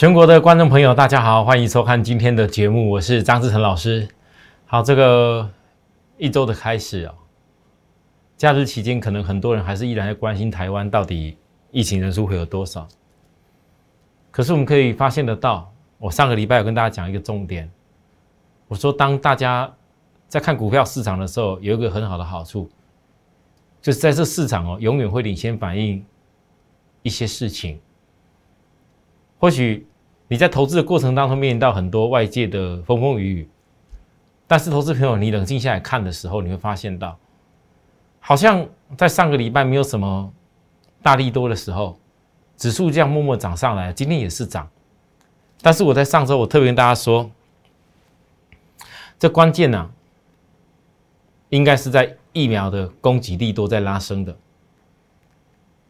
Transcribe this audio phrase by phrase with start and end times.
[0.00, 4.08] 全国的观众朋友，大家好，欢迎收看今天的节目，我是张志成老师。
[4.64, 5.50] 好，这个
[6.16, 7.14] 一周的开始哦，
[8.34, 11.36] 假日期间可能很多人还是依然在关心台湾到底
[11.70, 12.88] 疫情人数会有多少。
[14.30, 17.70] 可是我们可以发现得到，我上个礼拜有跟大家讲一个重点，
[18.68, 19.70] 我说当大家
[20.28, 22.70] 在看股票市场的时候，有一个很好的好处，
[23.82, 26.02] 就是在这市场哦，永远会领先反映
[27.02, 27.78] 一些事情，
[29.38, 29.86] 或许。
[30.30, 33.48] 你在投资的过程当中面临到很多外界的风风雨雨，
[34.46, 37.18] 但是投资朋友，你冷静下来看的时候，你会发现到，
[38.20, 38.64] 好像
[38.96, 40.32] 在上个礼拜没有什么
[41.02, 41.98] 大力多的时候，
[42.56, 44.70] 指数这样默默涨上来，今天也是涨，
[45.62, 47.28] 但是我在上周我特别跟大家说，
[49.18, 49.90] 这关键呢，
[51.48, 54.36] 应该是在疫苗的供给力多在拉升的，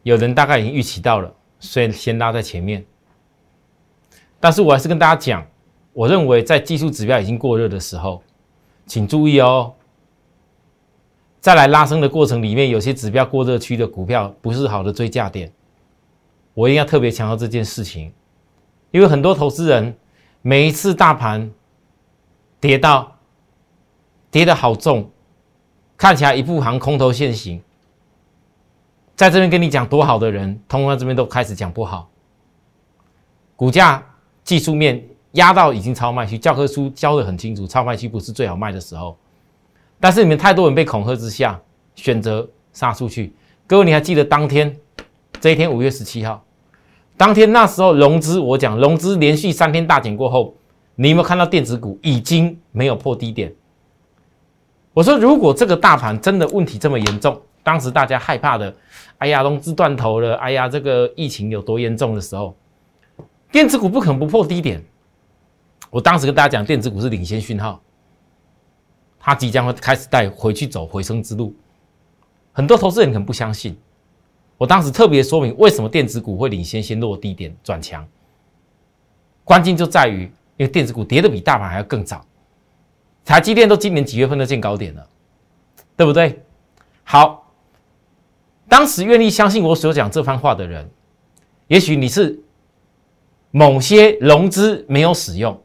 [0.01, 2.83] 有人大概已经预期到了，所以先拉在前面。
[4.41, 5.45] 但是我还是跟大家讲，
[5.93, 8.21] 我认为在技术指标已经过热的时候，
[8.87, 9.73] 请注意哦。
[11.39, 15.51] 再来拉升的过程里面，有些指标过热区的股票不是好的追价点，
[16.55, 18.11] 我一定要特别强调这件事情，
[18.89, 19.95] 因为很多投资人
[20.41, 21.51] 每一次大盘
[22.59, 23.15] 跌到
[24.31, 25.09] 跌的好重，
[25.97, 27.61] 看起来一步行空头现行，
[29.15, 32.09] 在这边跟你讲多好的人，通常这边都开始讲不好，
[33.55, 34.03] 股价。
[34.43, 35.03] 技术面
[35.33, 39.17] 压到已经超卖区，教科书教的很清楚，超卖区不是最好卖的时候。
[39.99, 41.59] 但是你们太多人被恐吓之下，
[41.95, 43.33] 选择杀出去。
[43.67, 44.75] 各位，你还记得当天
[45.39, 46.43] 这一天五月十七号，
[47.15, 50.53] 当天那时候融资，我讲融资连续三天大减过后，
[50.95, 53.53] 你有没有看到电子股已经没有破低点？
[54.93, 58.75] 我说，如果这个大盘真的问题这么严重，当时大家害怕的，
[59.19, 62.55] 哎呀，融资断头了，哎呀，这个疫情有多严重的时候。
[63.51, 64.81] 电子股不可能不破低点。
[65.89, 67.81] 我当时跟大家讲，电子股是领先讯号，
[69.19, 71.53] 它即将会开始带回去走回升之路。
[72.53, 73.77] 很多投资人可能不相信，
[74.57, 78.07] 我当时特别说明为什么电子股会领先先落低点转强。
[79.43, 80.23] 关键就在于，
[80.55, 82.25] 因为电子股跌的比大盘还要更早，
[83.25, 85.05] 台积电都今年几月份都见高点了，
[85.97, 86.41] 对不对？
[87.03, 87.51] 好，
[88.69, 90.89] 当时愿意相信我所讲这番话的人，
[91.67, 92.41] 也许你是。
[93.51, 95.61] 某些融资没有使用，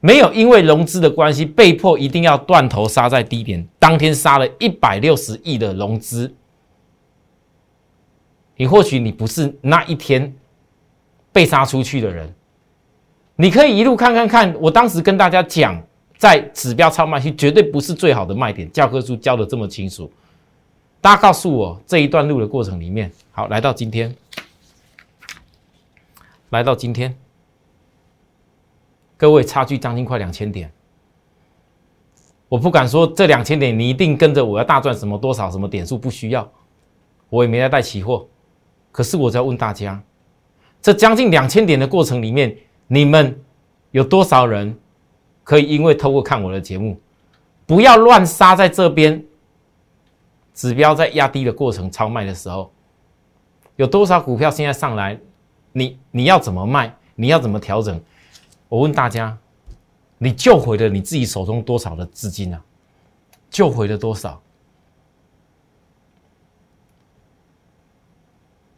[0.00, 6.32] 没有因为融资的关系被迫一定要断头杀在低点，当天杀了一百六十亿的融资。
[8.56, 10.34] 你或许你不是那一天
[11.32, 12.32] 被杀出去的人，
[13.36, 14.54] 你可以一路看看看。
[14.60, 15.80] 我当时跟大家讲，
[16.16, 20.10] 在指标超卖区绝对不是最好的卖点，教科书教的这么清楚。
[21.00, 24.12] 大家告诉我这一段路的过程里面，好，来到今天。
[26.50, 27.14] 来到今天，
[29.16, 30.72] 各位差距将近快两千点，
[32.48, 36.50] 我不敢说这两千点你一定跟着我要大赚什么多少什么点数，不需要，
[37.28, 38.26] 我也没在带期货。
[38.90, 40.02] 可是我在问大家，
[40.80, 42.56] 这将近两千点的过程里面，
[42.86, 43.38] 你们
[43.90, 44.74] 有多少人
[45.44, 46.98] 可以因为透过看我的节目，
[47.66, 49.22] 不要乱杀在这边，
[50.54, 52.72] 指标在压低的过程超卖的时候，
[53.76, 55.20] 有多少股票现在上来？
[55.78, 56.94] 你你要怎么卖？
[57.14, 58.00] 你要怎么调整？
[58.68, 59.36] 我问大家，
[60.18, 62.60] 你救回了你自己手中多少的资金啊？
[63.50, 64.40] 救回了多少？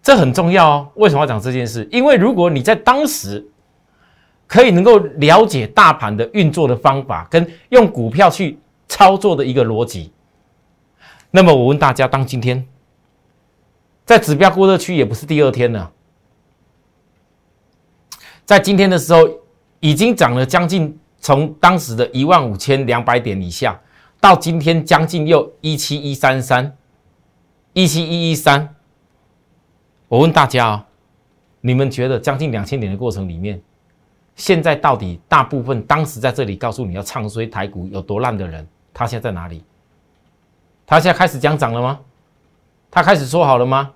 [0.02, 0.88] 这很重要哦。
[0.94, 1.88] 为什么要讲这件事？
[1.90, 3.46] 因为如果你在当时
[4.46, 10.12] 可以能够了解大盘的运作的方法，跟用股票去操作的一个逻辑，
[11.30, 12.66] 那么我问大家，当今天
[14.04, 15.92] 在指标过热区，也不是第二天了。
[18.50, 19.20] 在今天的时候，
[19.78, 23.80] 已经涨了将近从当时的一万五千两百点以下，
[24.20, 26.76] 到今天将近又一七一三三，
[27.74, 28.74] 一七一一三。
[30.08, 30.86] 我问大家啊，
[31.60, 33.62] 你们觉得将近两千点的过程里面，
[34.34, 39.62] 现在到底大部分当时在这里告诉你要唱衰台股有多烂的人，他现在在哪里？
[40.84, 42.00] 他现在开始讲涨了吗？
[42.90, 43.92] 他开始说好了吗？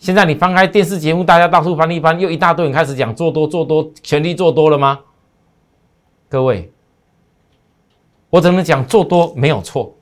[0.00, 4.98] 现在你翻开电视节目，大家到处翻一翻，又一大堆人开始讲做多做多，全力做多了吗？
[6.26, 6.72] 各位，
[8.30, 9.94] 我只能讲做多没有错，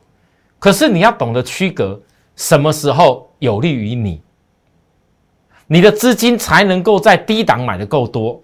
[0.61, 2.00] 可是你要懂得区隔
[2.37, 4.23] 什么时候有利于你，
[5.67, 8.41] 你的资金才能够在低档买的够多，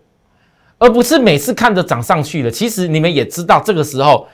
[0.78, 2.50] 而不是每次看着涨上去了。
[2.50, 4.26] 其实你们也知道，这个时候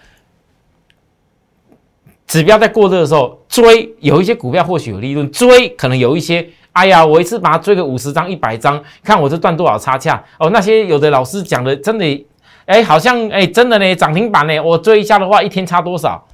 [2.26, 6.48] 指标在过热的时候追，有一些股票或许有利润，追可能有一些。
[6.80, 10.48] 哎呀，我一次把它追个五十张、一百张，看我这赚多少差价哦。
[10.48, 12.26] 那些有的老师讲的真的，
[12.64, 16.26] 哎，好像哎，真的呢，涨停板呢，我追一下的话，一天差多少？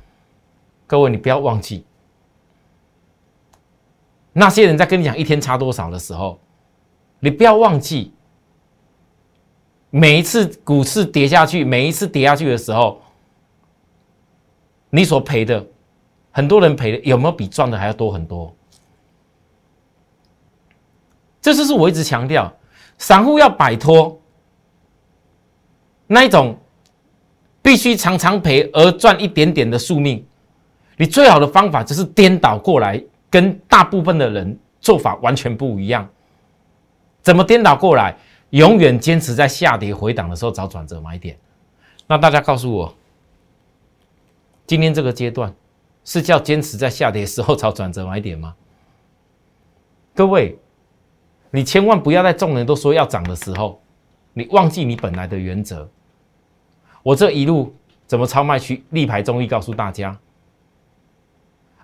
[0.87, 1.84] 各位，你不要忘记，
[4.34, 6.38] 那些人在跟你讲一天差多少的时候，
[7.19, 8.12] 你不要忘记，
[9.90, 13.02] 每一次股市跌下去，每一次跌下去的时候，
[14.90, 15.66] 你所赔的，
[16.31, 18.54] 很多人赔的有没有比赚的还要多很多？
[21.46, 22.52] 这就是我一直强调，
[22.98, 24.20] 散户要摆脱
[26.08, 26.58] 那一种
[27.62, 30.26] 必须常常赔而赚一点点的宿命。
[30.96, 33.00] 你最好的方法就是颠倒过来，
[33.31, 36.08] 跟大部分的人做法完全不一样。
[37.22, 38.16] 怎么颠倒过来？
[38.50, 41.38] 永远坚持在下跌回档的时候找转折买点。
[42.08, 42.93] 那大家告诉我，
[44.66, 45.54] 今天这个阶段
[46.04, 48.56] 是叫坚持在下跌时候 找转折买点吗？
[50.12, 50.58] 各位，
[51.50, 53.81] 你千万不要在众人都说要涨的时候，
[54.32, 55.88] 你忘记你本来的原则。
[57.02, 57.75] 我这一路
[58.06, 60.16] 怎么超卖区立牌中医告诉大家。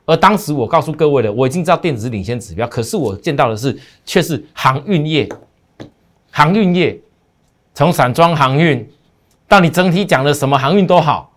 [0.04, 5.28] 而当时我告诉各位的，我已经知道电子领先指标，可是我见到的是却是航运业，
[6.32, 7.00] 航运业
[7.72, 8.84] 从散装航运
[9.46, 11.32] 到你整体讲的什么航运都好，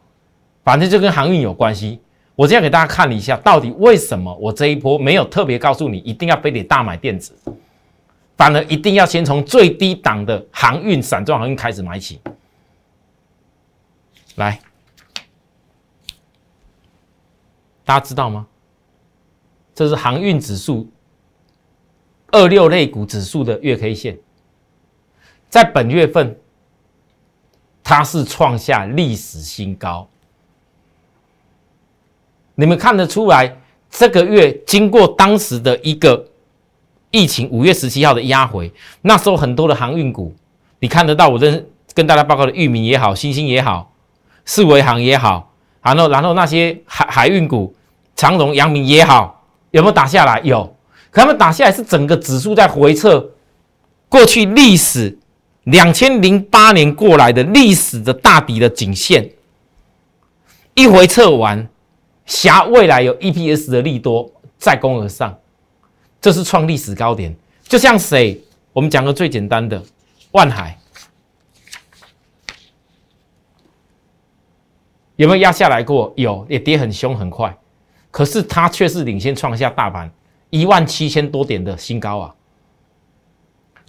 [0.63, 2.01] 反正就跟航运有关系。
[2.35, 7.33] 我这样给大家看了一下，到底为什么我这一波没有特别告诉你一定要非得大买电子，
[8.37, 12.19] 反而一定要先从最低档的航运、散装航运开始买起，
[14.35, 14.59] 来，
[17.85, 18.47] 大家知道吗？
[19.73, 20.89] 这是航运指数
[22.31, 24.17] 二六类股指数的月 K 线，
[25.49, 26.37] 在本月份
[27.83, 30.09] 它是创下历史新高。
[32.55, 33.57] 你们看得出来，
[33.89, 36.25] 这个月经过当时的一个
[37.15, 38.69] 疫情，五月十七号的压回，
[39.03, 40.35] 那时候很多的航运股，
[40.79, 43.93] 你看得到我跟跟大家报告的域名也好，星星也好，
[44.43, 47.73] 四维航也好，然后然后那些海海运股，
[48.17, 49.33] 长荣、阳明也好。
[49.71, 50.39] 有没有打下来？
[50.41, 50.63] 有，
[51.11, 53.31] 可他们打下来是整个指数在回测
[54.07, 55.17] 过去历史
[55.65, 59.29] 两千零八年过来的历史的大底的颈线，
[60.75, 61.67] 一回测完，
[62.25, 65.37] 狭未来有 EPS 的利多再攻而上，
[66.25, 67.31] 这是创历史高点。
[67.67, 68.41] 就像谁？
[68.73, 69.79] 我们讲个最简单的，
[70.31, 70.75] 万海
[75.17, 76.11] 有没有压下来过？
[76.17, 77.55] 有，也跌很凶很快。
[78.09, 80.11] 可是它却是领先创下大盘
[80.49, 82.33] 一万七千多点的新高啊！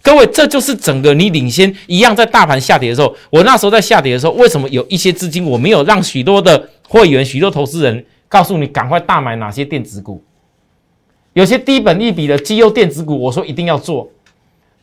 [0.03, 10.23] 各位，这就是整个你领先一样，在大盘下跌的时候，我那时候在下跌的时候，为什么有一些资金我没有让许多的会员、许多投资人告诉你赶快大买哪些电子股？
[11.37, 14.09] 有些低本一笔的绩优电子股，我说一定要做，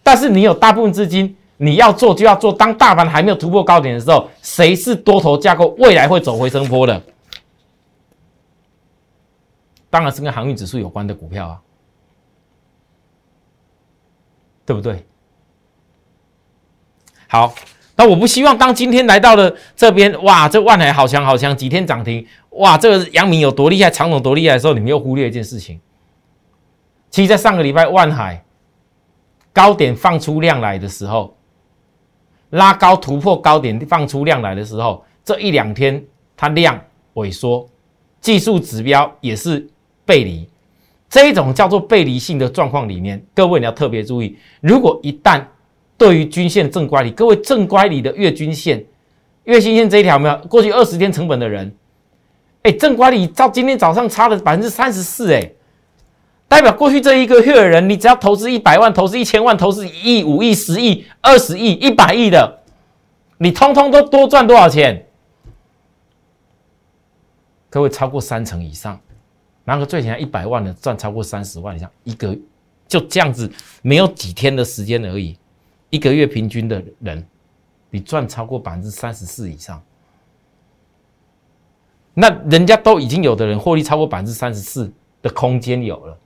[0.04, 2.52] 但是你有大部分资金，你要做就要做。
[2.52, 7.02] 当大盘还没有突破高点的时候，谁是多头架构，未来会走回升坡的？
[9.90, 11.60] 当然是跟航运指数有关的股票啊，
[14.64, 15.04] 对不对？
[17.26, 17.52] 好，
[17.96, 25.80] 那我不希望当今天来到了这边，哇，这万海好强好强，几天涨停，哇，这个阳明有多厉害，长总多厉害的时候，你们又忽略一件事情。
[27.14, 28.42] 其实，在上个礼拜万海
[29.52, 31.32] 高点放出量来的时候，
[32.50, 36.04] 拉高突破高点放出量来的时候，这一两天
[36.36, 36.76] 它量
[37.14, 37.64] 萎缩，
[38.20, 39.64] 技术指标也是。
[40.04, 40.46] 背离
[41.08, 45.40] 这一种叫做背离性的状况里面，各位你要特别注意，如果一旦
[45.96, 48.84] 对于均线正乖离，各位正乖离的月均线、
[49.44, 51.72] 月均线这一条没有过去二十天成本的人，
[52.64, 55.52] 哎，正乖离到今天早上差了百分之三十四，哎，
[56.54, 62.60] 代表过去这一个月的人，你只要投资一百万、投资一千万、投资一亿、五亿、十亿、二十亿、一百亿的，
[63.38, 65.04] 你通通都多赚多少钱？
[67.68, 69.00] 各位超过三成以上。
[69.64, 72.38] 拿个最起码一百万的赚超过三十万以上，一个
[72.86, 73.50] 就这样子，
[73.82, 75.36] 没有几天的时间而已，
[75.90, 77.26] 一个月平均的人，
[77.90, 79.82] 你赚超过百分之三十四以上，
[82.14, 86.16] 那人家都已经有的人获利超过百分之三十四的空间有了，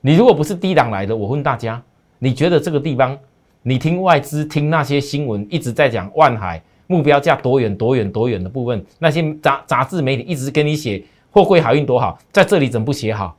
[0.00, 1.82] 你如果不是低档来的，我问大家，
[2.18, 3.18] 你觉得这个地方，
[3.62, 11.04] 你听外资听那些新闻一直在讲万海目标价多远多远多远的部分，那些杂杂志媒体一直跟你写。
[11.30, 13.36] 货柜海运多好，在这里怎么不写好？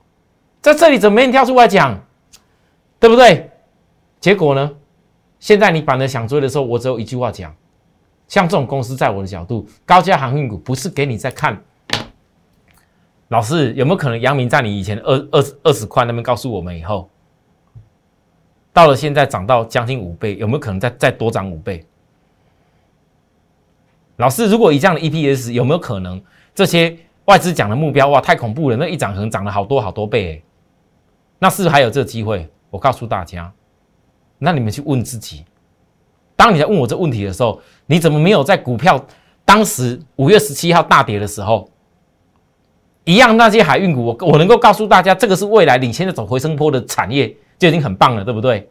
[0.62, 2.00] 在这里怎么没人跳出来讲？
[3.00, 3.50] 对不对？
[4.20, 4.72] 结果呢？
[5.39, 7.54] 现在你反而想追的时候，我只有一句话讲：
[8.28, 11.60] 像这种公司，在我的角度，高价航运股不是给你在看。
[13.29, 17.09] 老师有没有可能，阳明在你以前二二二十块那边告诉我们以后，
[18.74, 21.86] 到了现在涨到将近五倍，有没有可能再再多涨五倍？
[24.17, 26.21] 老师，如果以这样的 EPS，有没有可能
[26.53, 30.41] 这些外资讲的目标哇，太恐怖了，那一涨可能涨了好多好多倍哎，
[31.38, 32.50] 那是不是还有这机会？
[32.71, 33.51] 我告诉大家，
[34.39, 35.45] 那你们去问自己，
[36.36, 39.05] 当你在问我这问题的时候，你怎么没有在股票
[39.45, 41.69] 当时五月十七号大跌的时候，
[43.06, 48.70] 一样那些海运股，我我能够告诉大家，这个是未来领先的走回升坡的产业，就已经很棒了，对不对？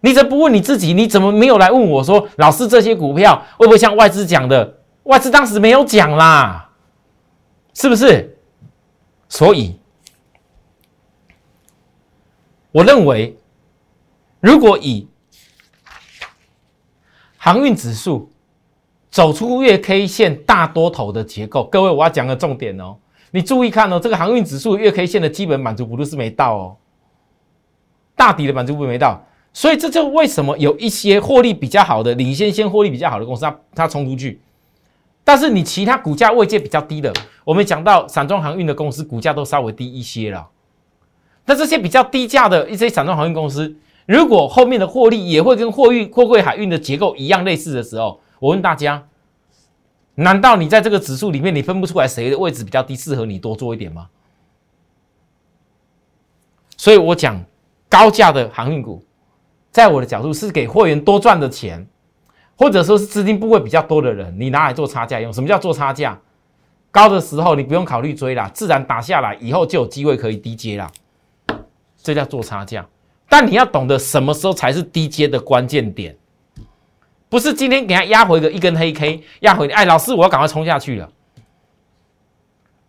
[0.00, 0.94] 你怎么不问你自己？
[0.94, 4.76] 你怎么没有来问我说，老师这些股票会不会像外资讲的？
[5.04, 6.70] 外资当时没有讲啦，
[7.74, 8.36] 是不是？
[9.28, 9.78] 所以，
[12.70, 13.36] 我认为，
[14.40, 15.08] 如果以
[17.36, 18.30] 航运指数
[19.10, 22.96] 走出月 K 线大多头的结构，各位我要讲个重点哦，
[23.30, 26.76] 你注意看哦，这个航运指数月 K 线的基本满足幅度是没到哦，
[28.16, 29.24] 大底的满足度没到。
[29.52, 34.40] 所以这就为什么有一些获利比较好的、领先先获利比较好的公司，它它冲出去，
[35.24, 37.12] 但是你其他股价位阶比较低的，
[37.44, 40.48] 我们讲到散装航运的公司，股价都稍微低一些了。
[41.46, 43.74] 那这些比较低价的一些散装航运公司，
[44.06, 49.08] 如果后面的获利也会跟货运、货柜海运的结构一样类似的时候，我问大家，
[50.20, 54.08] 难道你在这个指数里面，你分不出来谁的位置比较低，适合你多做一点吗？
[56.76, 57.40] 所以我讲
[57.88, 59.04] 高价的航运股。
[59.70, 61.86] 在我的角度是给会员多赚的钱，
[62.56, 65.32] 或者说是资金部位比较多的人，你拿来做差价用。
[65.32, 66.18] 什么叫做差价？
[66.90, 70.90] 高的时候你不用考虑追啦，自然打下来以后就有机会可以低接啦，
[72.02, 72.84] 这叫做差价。
[73.28, 76.16] 但你要懂得什么时候才是低接的关键点，
[77.28, 81.10] 不是今天给他压回个一根黑 K，压回哎，老师我要赶快冲下去了。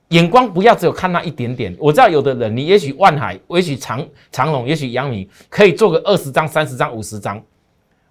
[0.09, 1.75] 眼光不要只有看那一点点。
[1.79, 7.43] 我知道有的人，你也许万海，也许长长龙，也许阳明，可以做个二十张、三十张、五十张。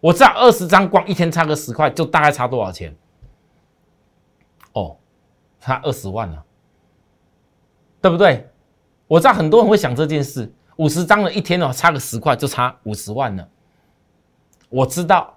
[0.01, 2.95] 我知道二十张光一天差个十块，就大概差多少钱？
[4.75, 4.97] 哦，
[5.59, 6.45] 差二十万了，
[8.01, 8.49] 对不对？
[9.09, 13.49] 我知道很多人会想这件事，五十张的一天哦，差个十块就差五十万了。
[14.69, 15.37] 我知道，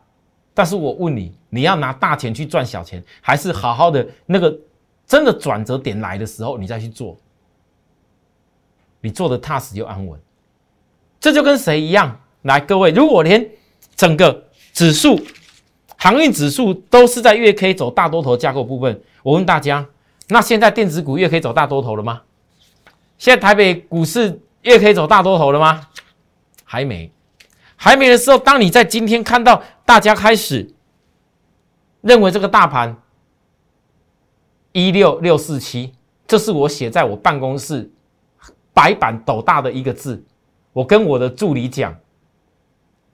[0.53, 4.55] 但是我问你，你要拿大钱去赚小钱，还是好好的那个？
[5.07, 7.17] 真的转折点来的时候，你再去做，
[9.01, 10.17] 你做的踏实又安稳。
[11.19, 12.17] 这就跟谁一样？
[12.43, 13.45] 来，各位，如果连
[13.93, 15.19] 整个指数、
[15.97, 19.85] 航运指数都是在月 K 走大多头架构部分，我问大家，
[20.29, 22.21] 那现在电子股月 K 走大多头了吗？
[23.17, 25.89] 现在台北股市月 K 走大多头了吗？
[26.63, 27.11] 还没，
[27.75, 30.73] 还没的时候，当你在今天看到大家开始
[31.99, 32.95] 认为这个大盘。
[34.71, 35.91] 一六六四七，
[36.25, 37.91] 这是我写在我办公室
[38.73, 40.23] 白板斗大的一个字。
[40.71, 41.93] 我跟我的助理讲，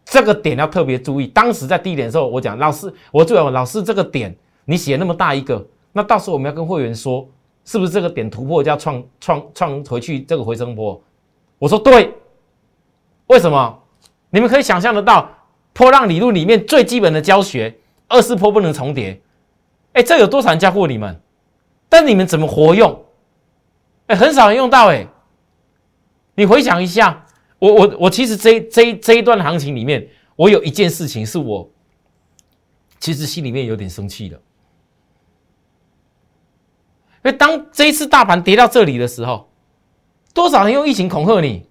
[0.05, 1.25] 这个点要特别注意。
[1.25, 7.27] 当时在低点的时候，我讲老师，我助理老师这个点你写那么大一个，那到时候我们要跟会员说，
[7.65, 11.01] 是不是这个点突破就要创创创回去这个回升波？
[11.57, 12.13] 我说对，
[13.25, 13.79] 为什么？
[14.29, 15.27] 你们可以想象得到，
[15.77, 19.22] 波浪理论里面最基本的教学，二四波不能重叠。
[19.93, 21.22] 哎，这有多少人教过你们？
[21.88, 23.05] 但你们怎么活用？
[24.07, 25.05] 哎，很少人用到哎。
[26.34, 27.24] 你回想一下，
[27.60, 31.69] 我我我其实这这这一段行情里面，我有一件事情是我
[33.00, 34.36] 其实心里面有点生气的。
[37.24, 39.48] 因为当这一次大盘跌到这里的时候，
[40.34, 41.67] 多少人用疫情恐吓你？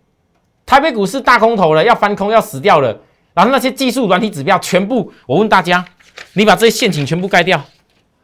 [0.65, 3.01] 台北股市大空头了，要翻空，要死掉了。
[3.37, 5.85] 然后那些技术软体指标全部，我问大家，
[6.33, 7.63] 你把这些陷阱全部盖掉，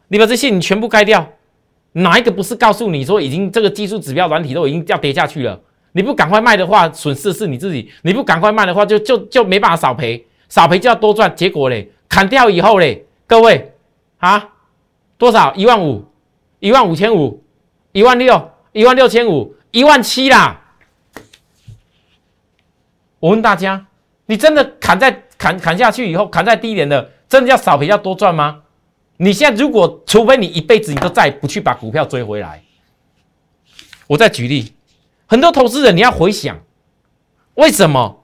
[0.07, 1.29] 你把这些陷阱全部盖掉。
[1.91, 5.61] 哪一个不是告诉你说已经这个技术指标软体都已经要跌下去了？
[5.91, 11.31] 你不赶快卖的话，损失是你自己；你不赶快卖的话，就就就没办法少赔，少赔就要多赚。
[11.35, 13.71] 结果嘞，砍掉以后嘞，各位
[14.17, 14.49] 啊，
[15.19, 15.53] 多少？
[15.53, 16.03] 一万五，
[16.57, 17.43] 一万五千五，
[17.91, 20.61] 一万六，一万六千五，一万七啦！
[23.19, 23.85] 我问大家，
[24.25, 28.61] 你真的砍在砍砍下去以后，砍在低点的，真的要少赔要多赚吗？
[29.17, 32.63] 你现在如果，除非你一辈子你都再不去把股票追回来，
[34.07, 34.73] 我再举例，
[35.27, 36.57] 很多投资人你要回想，
[37.55, 38.23] 为什么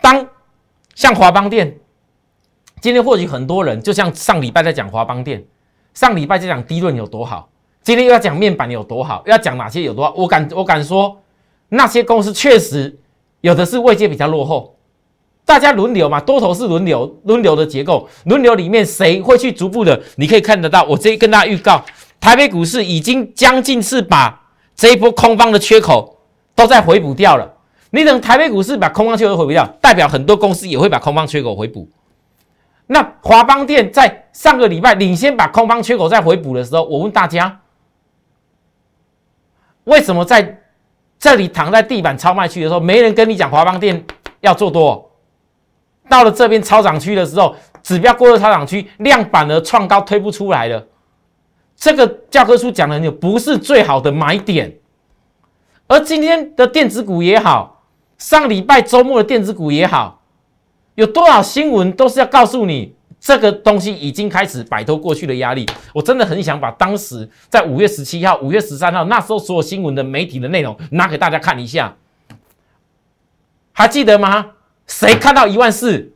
[0.00, 0.28] 当
[0.94, 1.78] 像华邦店，
[2.80, 5.44] 今天或许很多人就像上礼拜在讲华邦店，
[5.94, 7.50] 上礼拜在讲低润有多好，
[7.82, 11.20] 今天又要讲面板有多好，要讲哪些有多好，我敢我敢说，
[11.70, 12.98] 那些公司确实
[13.40, 14.76] 有的是位阶比较落后。
[15.50, 20.00] 大家轮流嘛，多头是轮流，轮流的结构，轮流里面谁会去逐步的？
[20.14, 21.84] 你可以看得到，我这跟大家预告，
[22.20, 24.42] 台北股市已经将近是把
[24.76, 26.16] 这一波空方的缺口
[26.54, 27.52] 都在回补掉了。
[27.90, 31.88] 你等台北股市把空方缺口回补掉，代表很多公司也会把空方缺口回补。
[32.86, 37.58] 那华邦电在上个礼拜领先把空方缺口再回补的时候，我问大家，
[39.82, 40.60] 为什么在
[41.18, 44.06] 这里躺在地板超卖区的时候，没人跟你讲华邦电
[44.42, 45.09] 要做多？
[46.10, 50.84] 到了这边超涨区的时候，指标过了超涨区，量反而创高推不出来了。
[51.76, 54.76] 这个教科书讲的就不是最好的买点。
[55.86, 57.84] 而今天的电子股也好，
[58.18, 60.22] 上礼拜周末的电子股也好，
[60.96, 65.64] 有多少新闻都是要告诉你，这个东西已经开始摆脱过去的压力。
[65.94, 71.96] 我真的很想把当时在五月十七号、五月十三号那时候所有新闻的媒体的内容拿给大家看一下，
[73.72, 74.50] 还记得吗？
[74.90, 76.12] 谁看到一万四？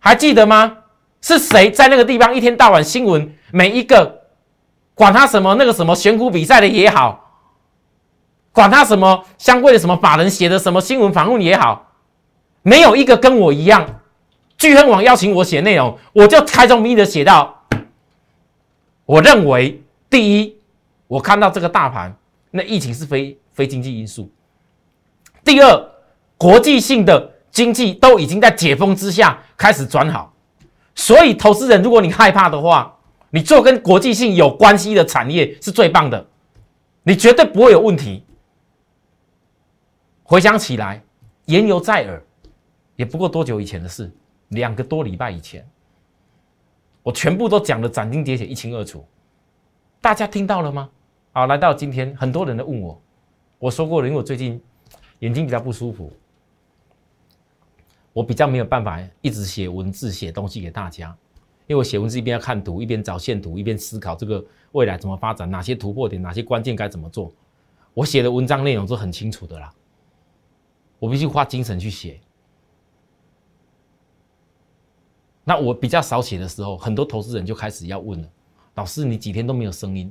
[0.00, 0.78] 还记得吗？
[1.22, 4.22] 是谁在那个地方一天到晚新闻每一个，
[4.94, 7.22] 管他什么那个什么选股比赛的也好。
[8.52, 11.92] 管他什么相关的什么法人写的什么新闻访问也好，
[12.62, 14.00] 没有一个跟我一样，
[14.56, 17.66] 聚亨网邀请我写内容，我就开宗明义的写到，
[19.04, 20.56] 我认为第一，
[21.06, 22.16] 我看到这个大盘，
[22.50, 24.24] 那疫情是非非经济因素；
[25.44, 25.90] 第二，
[26.38, 30.34] 国际性的经济都已经在解封之下开始转好，
[30.94, 32.94] 所以投资人如果你害怕的话，
[33.30, 36.26] 你做跟国际性有关系的产业是最棒的，
[37.02, 38.24] 你绝对不会有问题。
[40.22, 41.02] 回想起来，
[41.46, 42.22] 言犹在耳，
[42.96, 44.10] 也不过多久以前的事，
[44.48, 45.66] 两个多礼拜以前，
[47.02, 49.06] 我全部都讲的斩钉截铁、一清二楚，
[50.00, 50.88] 大家听到了吗？
[51.32, 53.00] 好，来到今天，很多人都问我，
[53.58, 54.60] 我说过了，因为我最近
[55.20, 56.12] 眼睛比较不舒服，
[58.16, 61.14] 我比较没有办法一直写文字、写东西给大家，
[61.66, 64.42] 因为我写文字一边要看图，一边找线图，一边思考这个
[64.72, 67.30] 未来怎么发展，哪些突破点，哪些关键该怎么做，
[67.92, 69.70] 我写的文章内容是很清楚的啦。
[70.98, 72.18] 我必须花精神去写。
[75.44, 78.28] 那我比较少写的时候，很多投资人就开始要问了：
[78.76, 80.10] 老师，你几天都没有声音，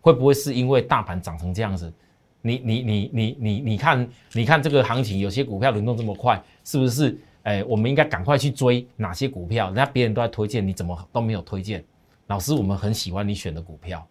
[0.00, 1.92] 会不会是因为大盘涨成这样子？
[2.40, 7.18] 你你你你你你看，你看这个行情，有些股票轮动这么快，是不是？
[7.44, 9.66] 哎，我们应该赶快去追哪些股票？
[9.66, 11.82] 人家别人都在推荐，你怎么都没有推荐？
[12.26, 14.06] 老师，我们很喜欢你选的股票。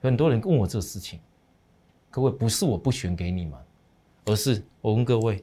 [0.00, 1.18] 很多人问我这个事情。
[2.10, 3.58] 各位，不是我不选给你们，
[4.26, 5.42] 而是我问各位：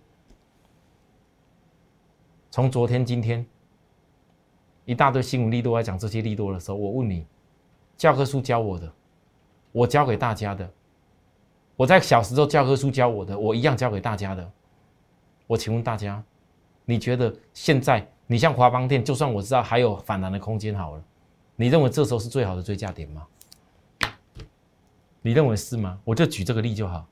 [2.50, 3.46] 从昨天、今天
[4.86, 7.26] 一大堆新闻利多来讲这些利多的时候，我问你，
[7.98, 8.94] 教科书教我的，
[9.72, 10.72] 我教给大家的，
[11.80, 14.52] 我在小时候教科书教我的，我一样教给大家的。
[15.48, 16.22] 我请问大家，
[16.84, 21.04] 你觉得现在你像华邦店，就算我知道还有反弹的空间好了，
[21.56, 23.26] 你认为这时候是最好的追加点吗？
[25.22, 25.98] 你认为是吗？
[26.04, 27.08] 我就举这个例就好。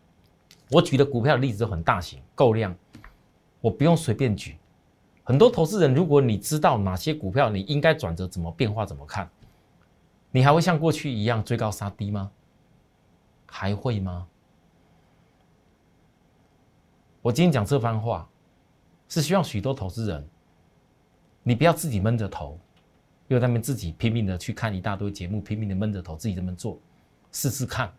[0.69, 2.75] 我举的股票的例子都很大型、够量，
[3.62, 4.58] 我不用随便举。
[5.23, 9.30] 很多投资人，如果你知道哪些股票你应该转折、怎么变化、怎么看，
[10.30, 12.30] 你还会像过去一样追高杀低吗？
[13.45, 14.27] 还会吗？
[17.27, 18.25] 我今天讲这番话，
[19.09, 20.25] 是希望许多投资人，
[21.43, 22.57] 你不要自己闷着头，
[23.27, 26.79] 因为他们自己拼命的去看一大堆节目，拼命的闷着头自己这么做。
[27.33, 27.93] 试试看，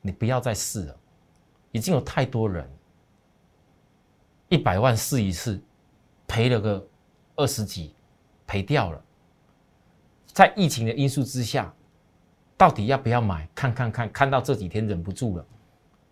[0.00, 0.96] 你不要再试了。
[1.72, 2.70] 已经有太多人
[4.48, 5.60] 一百万试一次，
[6.28, 6.86] 赔了个
[7.34, 7.92] 二十几，
[8.46, 9.04] 赔掉了。
[10.26, 11.74] 在疫情的因素之下，
[12.56, 13.48] 到底要不要买？
[13.52, 15.44] 看看看，看到这几天忍不住了。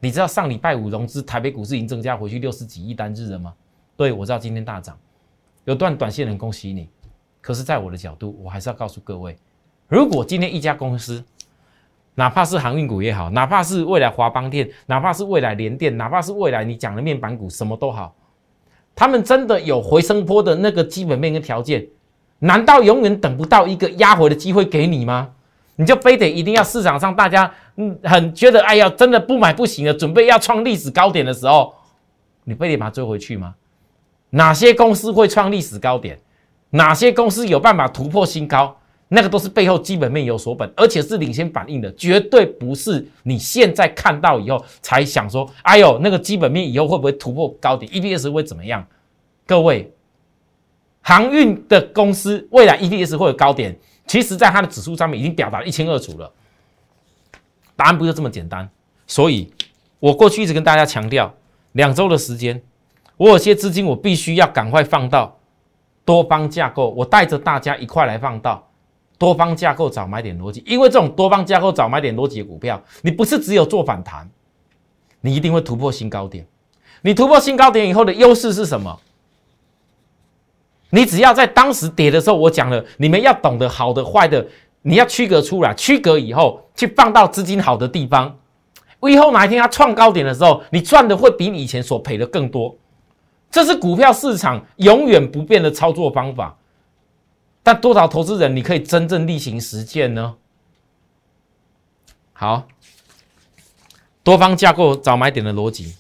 [0.05, 3.55] 你知道上礼拜五融资，台北股市已经增加回去六十几亿单日了吗？
[3.97, 4.99] 对，我知道今天大涨，
[5.65, 6.89] 有段短线人恭喜你。
[7.41, 9.37] 可是，在我的角度，我还是要告诉各位，
[9.87, 11.23] 如果今天一家公司，
[12.17, 18.13] 哪怕是航运股也好，哪怕是未来华邦电，哪怕是未来联电，哪怕是未来你讲的面板股，什么都好，
[18.97, 21.87] 他们真的有回升坡的那个基本面跟条件，
[22.41, 25.33] 难道永远等不到一个压回的机会给你吗？
[25.77, 31.75] 你就非得一定要市场上大家嗯很觉得哎呀真的不买不行了，准备要创历史高点的时候，
[32.45, 33.55] 你非得把它追回去吗？
[34.31, 36.19] 哪些公司会创历史高点？
[36.71, 38.77] 哪些公司有办法突破新高？
[39.09, 48.83] 那个都是背后基本面有所本，而且是领先反应的，绝对不是你现在看到以后才想说，哎呦，那个基本面以后会不会突破高点？EPS 会怎么样？
[49.47, 49.93] 各位，
[51.03, 56.33] 航运的公司未来 EPS 会有高点，其实在它的指数上面已经表达一清二楚了。
[57.77, 58.69] 答案不是这么简单，
[59.07, 59.53] 所以
[59.99, 61.35] 我过去一直跟大家强调，
[61.73, 62.63] 两周的时间，
[63.17, 65.39] 我有些资金我必须要赶快放到
[66.05, 68.69] 多方架构，我带着大家一块来放到。
[69.19, 74.29] 多方架构找买点逻辑，因为这种多方架构找买点逻辑的股票，你不是只有做反弹，
[75.21, 76.45] 你一定会突破新高点。
[77.03, 79.01] 你突破新高点以后的优势是什么？
[80.95, 84.47] 你只要在当时跌的时候，我讲了，你们要懂得好的坏的，
[84.83, 88.39] 你要区隔出来，区隔以后去放到资金好的地方。
[89.09, 92.77] 以后哪一天它创高点的时候，你赚的会比你以前所赔的更多。
[93.51, 96.57] 这是股票市场永远不变的操作方法。
[97.63, 100.35] 但多少投资人你可以真正例行实践呢？
[102.35, 102.67] 好，
[104.23, 105.95] 多方架构找买点的逻辑，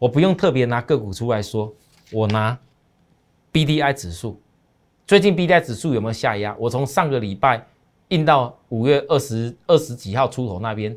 [0.00, 1.72] 我不用特别拿个股出来说，
[2.10, 2.58] 我拿。
[3.58, 4.40] B D I 指数
[5.04, 6.54] 最近 B D I 指数有没有下压？
[6.60, 7.66] 我从上个礼拜
[8.06, 10.96] 印到五月二十二十几号出头那边，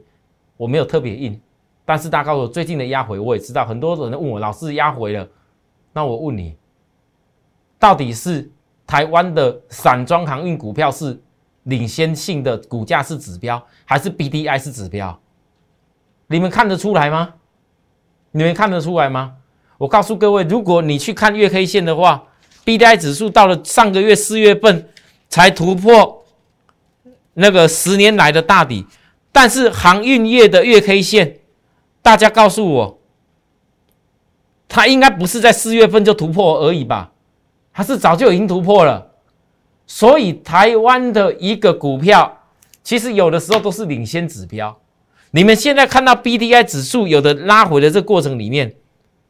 [0.57, 1.41] 我没有特别印，
[1.85, 5.27] 但是大家告诉我最近的压回，我也知道很多人问我老师压回了，
[5.91, 6.55] 那我问你，
[7.79, 8.47] 到底是
[8.85, 11.19] 台湾的散装航运股票是
[11.63, 15.19] 领先性的股价是指标，还是 B D I 是指标？
[16.27, 17.33] 你们看得出来吗？
[18.29, 19.37] 你们看得出来吗？
[19.79, 22.27] 我告诉各位，如果你去看月 K 线的话。
[22.63, 24.89] B D I 指数到了上个月四月份
[25.29, 26.25] 才突破
[27.33, 28.85] 那个十年来的大底，
[29.31, 31.39] 但是航运业的月 K 线，
[32.01, 32.99] 大家告诉我，
[34.67, 37.11] 它应该不是在四月份就突破而已吧？
[37.73, 39.11] 它是早就已经突破了。
[39.87, 42.39] 所以台湾的一个股票，
[42.83, 44.77] 其实有的时候都是领先指标。
[45.31, 48.75] 你们现在看到 B D I 指数有的拉回的这过程里面，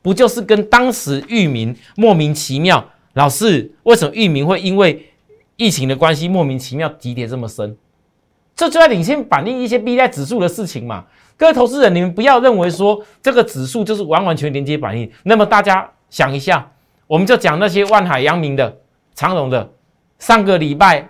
[0.02, 2.90] 不就是跟当时域名莫名其妙？
[3.14, 5.12] 老师，为什么域名会因为
[5.58, 7.76] 疫情的关系莫名其妙急跌这么深？
[8.56, 11.06] 这就在领先反映一些 B I 指数的事情嘛？
[11.36, 15.12] 各位投资人，你们不要认为说这个指数就是完完全连接反应。
[15.24, 16.72] 那么大家想一下，
[17.08, 18.78] 我们就讲那些万海、阳明的、
[19.16, 19.70] 长荣的，
[20.20, 21.10] 上个礼拜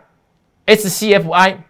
[0.65, 1.63] S C F I，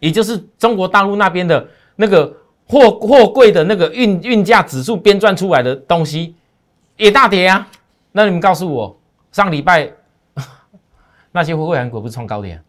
[0.00, 2.34] 也就是中国大陆那边的那个
[2.66, 6.34] 货货柜的那个运运价指数编撰出来的东西，
[6.96, 7.68] 也大跌啊。
[8.12, 8.98] 那你们告诉我。
[9.32, 9.92] 上礼拜
[11.32, 12.62] 那些会员股不是创高点？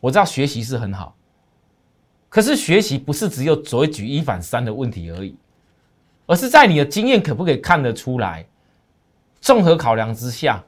[0.00, 1.14] 我知道学习是很好，
[2.28, 5.36] 可是学习不是只有所谓举一反三的问题而已，
[6.26, 8.44] 而是在你的经验可不可以看得出来？
[9.40, 10.60] 综合考量之下，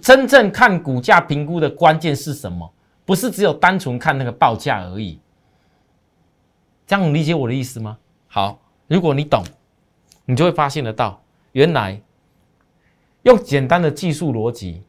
[0.00, 2.72] 真正看股价评估的关键是什么？
[3.04, 5.18] 不是只有单纯看那个报价而已。
[6.86, 7.98] 这样理解我的意思吗？
[8.28, 9.42] 好，如果你懂，
[10.26, 11.20] 你就会发现得到。
[11.54, 12.00] 原来
[13.22, 14.82] 用简单的技术逻辑，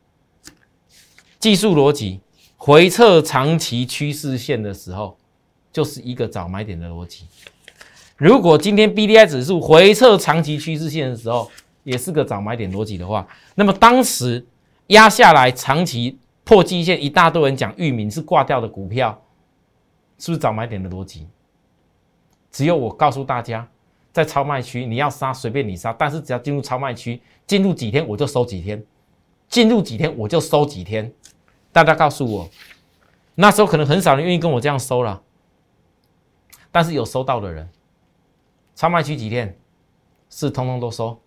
[1.40, 2.20] 技术逻辑
[2.58, 5.16] 回测长期趋势线的时候，
[5.72, 7.28] 就是一个找买点的逻辑。
[8.18, 11.52] 如果今天 B D I 指数回测长期趋势线的时候，
[11.84, 14.44] 也是个找买点逻辑的话，那么当时
[14.88, 19.22] 压下来长期破基线，一大堆人讲域名是挂掉的股票，
[20.18, 21.28] 是不是找买点的逻辑？
[22.52, 23.68] 只有我告诉大家。
[24.16, 28.82] 在超卖区，你要杀随便你杀，但是只要进入超卖区，进入几天我就收几天，
[29.50, 31.12] 进入几天我就收几天。
[31.74, 32.50] 大家告诉我，
[33.36, 35.22] 那时候可能很少人愿意跟我这样收了，
[36.72, 37.70] 但是有收到的人，
[38.74, 39.54] 超卖区几天
[40.30, 41.20] 是通通都收。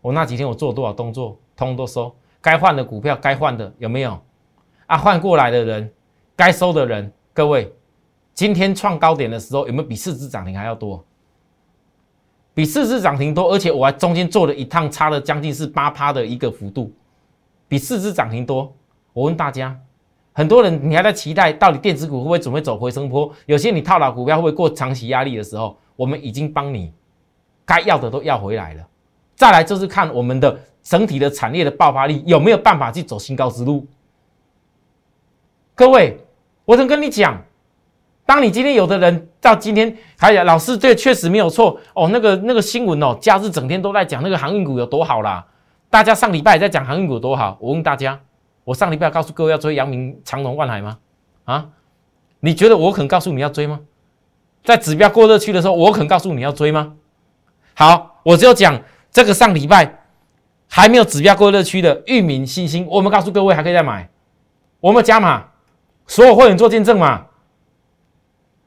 [0.00, 2.14] 我那几天我做了多少动作，通通都收。
[2.40, 4.16] 该换的股票该换的有没有？
[4.86, 5.92] 啊，换过来的人，
[6.36, 7.74] 该收的人，各位，
[8.32, 11.04] 今天创高点的时候有没有比四只涨停还要多？
[12.56, 16.90] 比四只涨停多，而且我还中间做了一趟，差了将近是八趴的一个幅度，
[17.68, 18.74] 比四只涨停多。
[19.12, 19.78] 我问大家，
[20.32, 23.30] 很多人你还在期待到底电子股会不会准备走回升坡？
[23.44, 26.90] 有些你套牢股票会不会过长期压力的时候，我们已经帮你
[27.66, 28.88] 该要的都要回来了。
[29.34, 33.86] 再来就是看我们的整体的产业的爆发力有没有办法去走新高之路。
[35.74, 36.18] 各位，
[36.64, 37.38] 我曾跟你讲。
[38.26, 42.08] 当你今天有的人到今天还有老师，这确实没有错哦。
[42.12, 45.46] 那个那个新闻哦，假日整天都在讲那个航运股有多好啦。
[45.88, 47.56] 大家上礼拜也在讲航运股多好。
[47.60, 48.18] 我问大家，
[48.64, 50.98] 我上礼拜告诉各位要追阳明、长隆、万海吗？
[51.44, 51.66] 啊？
[52.40, 53.78] 你觉得我肯告诉你要追吗？
[54.64, 56.94] 在指标过热区的时候，我肯告诉你要追吗？
[57.74, 60.00] 好，我只有讲这个上礼拜
[60.68, 64.10] 还没有指标过热区的域名、新兴，我们告诉各位还可以再买，
[64.80, 65.44] 我们加码，
[66.08, 67.25] 所有会员做见证嘛。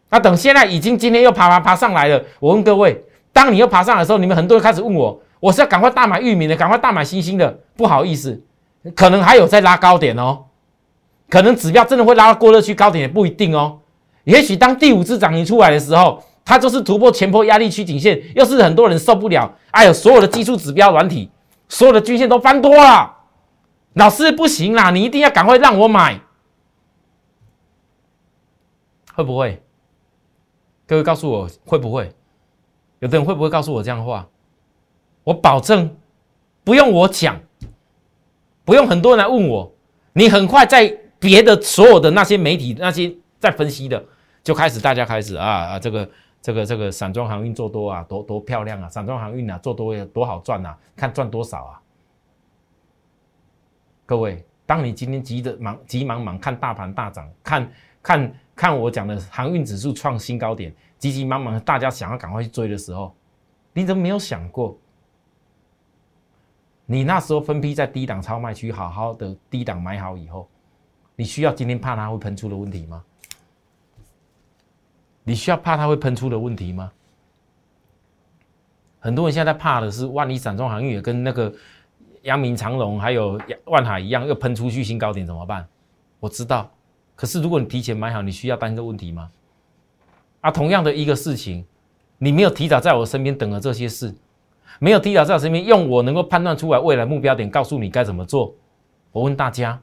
[0.10, 2.22] 那等现在已经今天又爬爬爬上来了。
[2.39, 7.60] 我问各位，当你又爬上来的时候，你们很多人开始问我，我是要赶快大买玉米的，赶快大买星星的。
[7.76, 8.41] 不好意思，
[8.95, 10.45] 可能还有在拉高点哦，
[11.30, 13.80] 可能指标真的会拉到过热区高点也不一定哦。
[14.24, 19.54] 也许当第五次涨停出来的时候，它就是突破前波压力区颈线，又是很多人受不了。
[19.72, 21.30] 哎呦，所有的技术指标软体，
[21.67, 23.15] 所有的均线都翻多了，
[23.93, 26.19] 老师不行啦，你一定要赶快让我买，
[29.13, 29.62] 会不会？
[30.89, 32.12] 各位告诉我会不会？
[32.97, 34.28] 有的人会不会告诉我这样的话？
[35.23, 35.95] 我保证，
[36.63, 37.39] 不用我讲，
[38.65, 39.71] 不用很多人来问我，
[40.13, 40.88] 你很快在
[41.19, 44.04] 别的所有的那些媒体那些在分析的，
[44.41, 46.10] 就开始大家开始啊啊这个
[46.41, 51.82] 这个这个散装航运做多啊，多多漂亮啊，散装航运啊做多有多好赚啊，看赚多少啊？
[54.08, 57.71] 各位，当你今天急着忙急忙忙看大盘大涨，看
[58.02, 63.15] 看看我讲的航运指数创新高点，急急忙忙大家想要赶快去追的时候，
[63.72, 64.78] 你怎么没有想过？
[66.86, 70.45] 你那时候分批在低档超卖区好好的低档买好以后，
[71.15, 73.02] 你需要今天怕它会喷出的问题吗？
[75.24, 76.91] 你需要怕它会喷出的问题吗？
[79.00, 81.54] 很多人现在怕的是，万一散装航运也跟那个
[82.24, 85.65] 阳明长荣还有万海一样，又喷出去新高点怎么办？
[86.19, 86.69] 我知道，
[87.20, 89.30] 可是如果你提前买好，你需要担心这问题吗？
[90.40, 91.66] 啊，同样的一个事情，
[92.18, 94.16] 你没有提早在我身边等了这些事。
[94.80, 98.56] 没有提早在我身边，用我能够判断出来未来目标点，告诉你该怎么做。
[99.12, 99.78] 我问大家，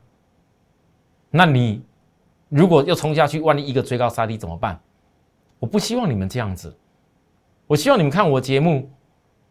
[1.29, 1.83] 那你
[2.49, 4.81] 如果又冲下去，万一一个追高杀低怎么办？
[5.59, 6.75] 我不希望你们这样子。
[7.67, 8.89] 我希望你们看我节目，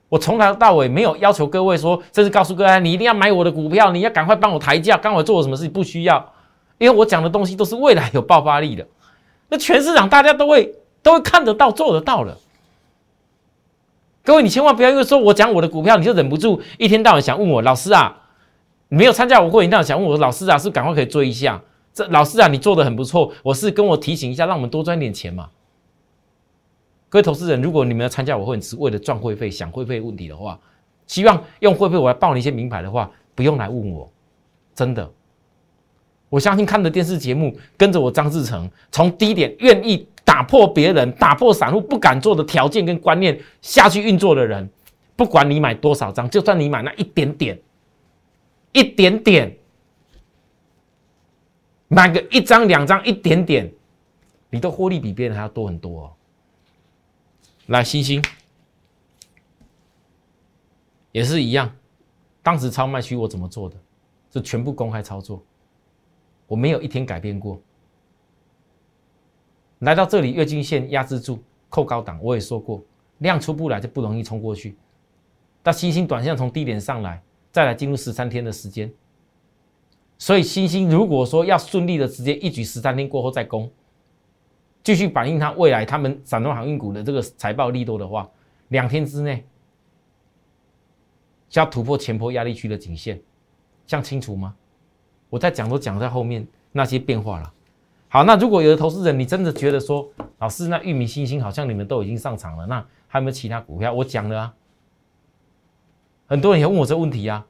[0.09, 6.33] 我从头到尾没有要求各位说，这是告诉各位你一定要买我的股票，你要赶快帮我抬价，刚我做了什么事情不需要，
[6.77, 8.85] 因为我讲的东西都是未来有爆发力的，
[9.49, 12.37] 那全市场大家都会都会看得到、做得到的。
[14.23, 18.23] 各位，你千万不要因为说我讲我的股票，你就忍不住一天到晚想问我老师啊，
[18.87, 21.61] 没有参加我会员，到晚想问我老师啊，是赶快可以追一下。
[21.93, 25.49] 这老师啊，你做的很不错，我是跟我提醒一下，让我们多赚点钱嘛。
[27.07, 30.59] 各位投资人，如果你们要参加我会员是为了赚会费、想会费问题的话，
[31.07, 34.11] 希望用会费我来报你一些名牌的话，不用来问我，
[34.73, 35.09] 真的，
[36.35, 40.05] 我相信看的电视节目，跟着我张志成从低点愿意。
[40.25, 44.67] 打破别人、打破散户不敢做的条件跟观念下去运作的人，
[45.15, 47.57] 不管你买多少张，就算你买那一点点、
[48.73, 49.55] 一点点，
[51.87, 53.71] 买个一张、两张、一点点，
[54.49, 56.11] 你的获利比别人还要多很多哦。
[57.67, 58.21] 来，星星
[61.11, 61.71] 也是一样，
[62.41, 63.75] 当时超卖区我怎么做的？
[64.33, 65.41] 是全部公开操作，
[66.47, 67.59] 我没有一天改变过。
[69.79, 72.19] 来到这里，月均线压制住，扣高档。
[72.21, 72.81] 我也说过，
[73.19, 74.75] 量出不来就不容易冲过去。
[75.61, 78.91] 但星星短线从低点上来，再来进入十三天的时间。
[80.17, 83.69] 所以星星如果说要顺利的直接一举十三天过后再攻，
[84.81, 88.29] 继续反映它未来他们散装航运股的这个财报力度的话，
[88.69, 89.45] 两天之内
[91.49, 93.21] 就要突破前坡压力区的颈线，
[93.85, 94.55] 这样清楚吗？
[95.29, 97.51] 我在讲都讲在后面那些变化了。
[98.07, 100.07] 好，那如果有的投资人，你真的觉得说，
[100.37, 103.91] 老师，那玉米、星星好像你们都已经上场了，那还有没有其他股票？
[103.91, 104.53] 我讲了啊，
[106.27, 107.45] 很多人也问我这问题啊，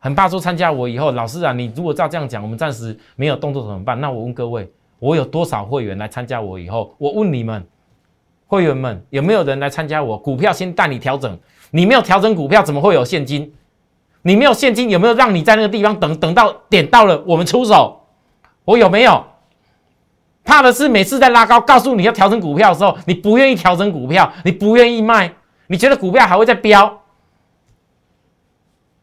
[0.00, 4.00] 很怕说参加我以后，老师啊，你如果照这样讲，我们暂时没有动作怎么办？
[4.00, 6.92] 那我问各位，我有多少会员来参加我以后？
[6.98, 7.64] 我问你们，
[8.48, 10.18] 会员们有没有人来参加我？
[10.18, 11.38] 股票先带你调整，
[11.70, 13.52] 你没有调整股票，怎么会有现金？
[14.22, 18.06] 你没有现金，有没有让你在那个地方等等到点到了，我们出手？
[18.64, 19.24] 我有没有？
[20.44, 25.32] 怕的是每次在拉高，告诉你要调整股票的时候，你不愿意调整股票，你不愿意卖，
[25.68, 27.00] 你觉得股票还会再飙？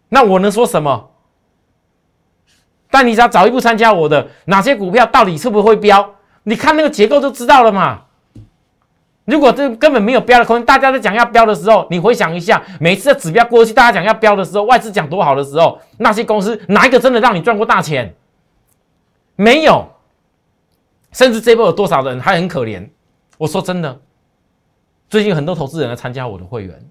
[0.09, 1.11] 那我能说什么？
[2.89, 6.15] 但你只要早一步参加我的，哪些股票到底是不是会飙？
[6.43, 8.01] 你看那个结构就知道了嘛。
[9.29, 18.15] 如果这根本没有标的空间，大家在讲要标的时候，你回想一下，每次的指标过去，大家讲要标的时候，外资讲多好的时候，那些公司哪一个真的让你赚过大钱？
[19.35, 19.87] 没有。
[21.11, 22.87] 甚至这波有多少人还很可怜？
[23.39, 23.99] 我说真的，
[25.09, 26.89] 最近很多投资人来参加我的会员，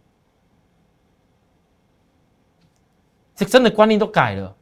[3.37, 4.57] 这真的观念都改了。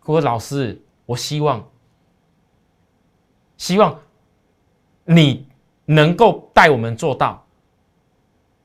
[0.00, 1.66] 各位老师，我希望，
[3.56, 3.98] 希望
[5.06, 5.47] 你
[5.90, 7.42] 能够带我们做到，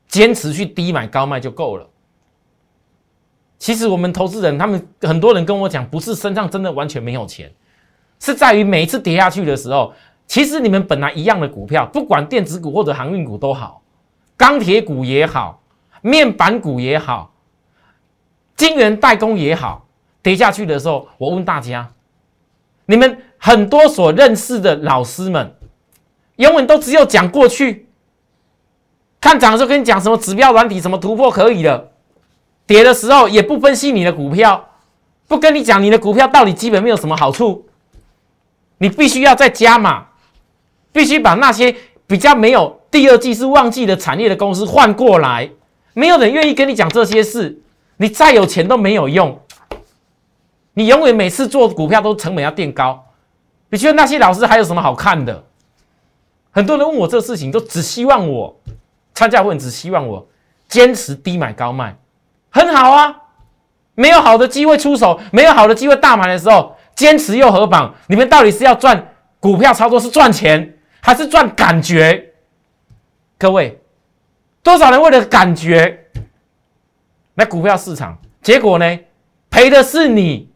[0.08, 1.88] 坚持去低买高卖就够了。
[3.58, 7.50] 其实我们投资人，他们很多人跟我讲，不是身上真的完全没有钱。
[8.20, 9.94] 是在于每一次跌下去的时候，
[10.26, 13.82] 其实你们本来一样的股票，不管电子股或者航运股都好，
[14.36, 15.62] 钢铁股也好，
[16.02, 17.32] 面板股也好，
[18.54, 19.86] 晶圆代工也好，
[20.22, 21.90] 跌下去的时候，我问大家，
[22.84, 25.56] 你们很多所认识的老师们，
[26.36, 27.88] 永远都只有讲过去，
[29.20, 31.92] 看涨的时候跟你讲什么指标软体什么突破可以的，
[32.66, 34.68] 跌的时候也不分析你的股票，
[35.28, 37.66] 不跟你讲你的股票到底基本面有什么好处。
[38.78, 40.06] 你必须要再加码，
[40.92, 41.74] 必须把那些
[42.06, 45.48] 比较没有第二季是旺季的产业的公司换过来，
[45.92, 47.60] 没有人愿意跟你讲这些事。
[47.96, 49.40] 你再有钱都没有用，
[50.74, 53.06] 你永远每次做股票都成本要垫高。
[53.70, 55.44] 你觉得那些老师还有什么好看的？
[56.54, 58.60] 很多人问我这个事情，都只希望我
[59.12, 60.24] 参加会，只希望我
[60.68, 61.96] 坚持低买高卖，
[62.48, 63.22] 很好啊。
[63.96, 67.92] 没有好的机会出手，没有好的机会大买的时候，坚持又何妨？
[68.06, 72.32] 你们到底是要赚股票操作是赚钱，还是赚感觉？
[73.36, 73.80] 各位，
[74.62, 76.06] 多少人为了感觉
[77.34, 78.98] 来股票市场，结果呢，
[79.50, 80.50] 赔的是你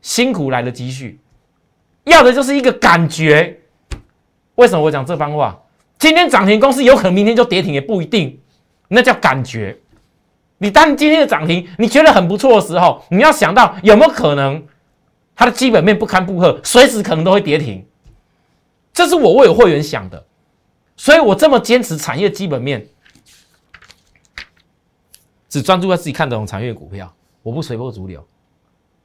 [0.00, 1.20] 辛苦来的积蓄，
[2.04, 3.61] 要的就是一个感觉。
[4.56, 5.58] 为什么我讲这番话？
[5.98, 8.40] 今天涨停公司有可能明天就跌停，也不一定，
[8.88, 9.78] 那叫感觉。
[10.58, 14.64] 你当今天的涨停，你觉得很不错的时候，你要想到有没有可能
[15.34, 17.84] 它的基本面不堪负荷，随时可能都会跌停。
[18.92, 20.24] 这是我为会员想的，
[20.96, 22.86] 所以我这么坚持产业基本面，
[25.48, 27.12] 只专注在自己看懂产业股票，
[27.42, 28.24] 我不随波逐流。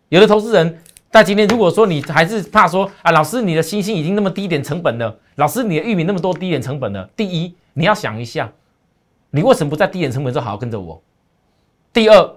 [0.10, 8.52] 有的投资人在今天，如果说你还是怕说啊，老师你的星星已经那么低点成本了，老师你的玉米那么多低点成本了，第一你要想一下，
[9.30, 11.00] 你为什么不在低点成本就好好跟着我？
[11.94, 12.36] 第二，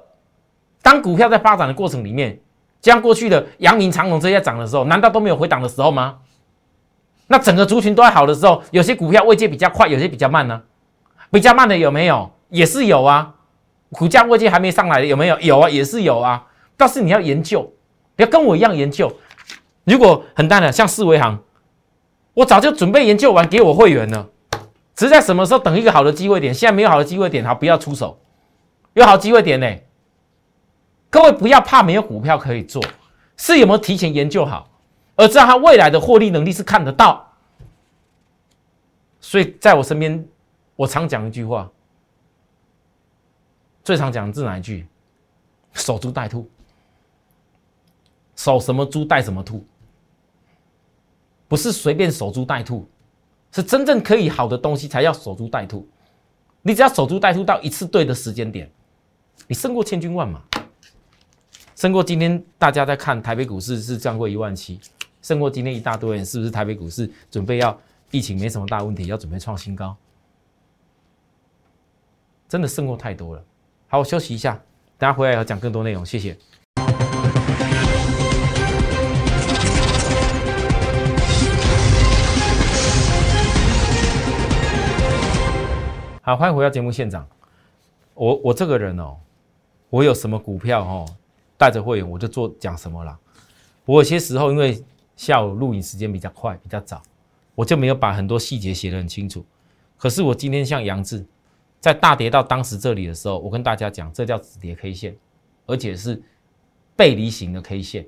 [0.82, 2.38] 当股票在发展的过程里面，
[2.82, 6.18] 像过去的阳明、长隆这些涨的时候，难道都没有回档的时候吗？
[7.26, 10.60] 那整个族群都在好的时候，有些股票位阶比较快，有些比较慢呢？
[11.30, 12.30] 比较慢的有没有？
[12.50, 13.34] 也是有啊。
[13.92, 15.40] 股价位阶还没上来的有没有？
[15.40, 16.46] 有啊，也是有啊。
[16.76, 17.72] 但是你要研究，
[18.16, 19.10] 你要跟我一样研究。
[19.84, 21.38] 如果很淡的，像四维行，
[22.34, 24.28] 我早就准备研究完给我会员了，
[24.94, 26.54] 只是在什么时候等一个好的机会点。
[26.54, 28.20] 现在没有好的机会点，好，不要出手。
[28.94, 29.66] 有好机会点呢，
[31.10, 32.82] 各位不要怕没有股票可以做，
[33.36, 34.68] 是有没有提前研究好，
[35.16, 37.32] 而知道它未来的获利能力是看得到。
[39.20, 40.26] 所以在我身边，
[40.76, 41.70] 我常讲一句话，
[43.84, 44.86] 最常讲的是哪一句？
[45.72, 46.50] 守株待兔，
[48.34, 49.64] 守什么株待什么兔，
[51.50, 52.88] 不是随便守株待兔，
[53.50, 55.84] 是真正可以好的东西才要守株待兔。
[56.62, 58.70] 你只要守株待兔到一次对的时间点。
[59.48, 60.40] 你胜过千军万马，
[61.74, 64.78] 胜过今天大家在看台北股市是降过一万七，
[65.22, 67.76] 胜过今天一大堆人是不是台北股市准备要
[68.12, 69.96] 疫情没什么大问题，要准备创新高？
[72.48, 73.44] 真的胜过太多了。
[73.88, 74.54] 好，我休息一下，
[74.96, 76.06] 等下回来要讲更多内容。
[76.06, 76.38] 谢谢。
[86.22, 87.26] 好，欢迎回到节目现场。
[88.12, 89.16] 我我这个人哦。
[89.88, 91.06] 我有什么股票哦，
[91.56, 93.18] 带着会员我就做讲什么了。
[93.86, 94.84] 我有些时候因为
[95.16, 97.00] 下午录影时间比较快比较早，
[97.54, 99.42] 我就没有把很多细节写得很清楚。
[99.96, 101.24] 可是我今天像杨志，
[101.80, 105.16] 在大跌到当时这里的时候，我跟大家讲，这叫止跌 K 线，
[105.64, 106.22] 而且是
[106.94, 108.06] 背离型的 K 线。